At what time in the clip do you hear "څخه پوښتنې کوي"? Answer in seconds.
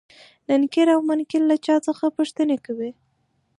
1.87-2.91